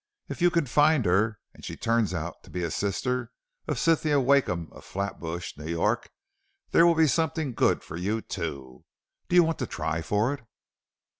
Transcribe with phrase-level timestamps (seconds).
[0.29, 3.31] If you can find her, and she turns out to be a sister
[3.67, 6.09] of Cynthia Wakeham, of Flatbush, New York,
[6.71, 8.83] there will be something good for you too.
[9.29, 10.41] Do you want to try for it?"